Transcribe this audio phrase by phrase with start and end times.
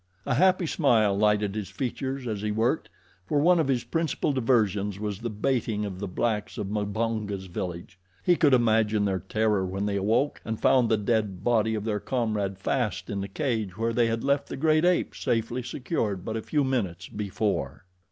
[0.25, 2.89] A happy smile lighted his features as he worked,
[3.27, 7.99] for one of his principal diversions was the baiting of the blacks of Mbonga's village.
[8.23, 11.99] He could imagine their terror when they awoke and found the dead body of their
[11.99, 16.35] comrade fast in the cage where they had left the great ape safely secured but
[16.35, 17.85] a few minutes before.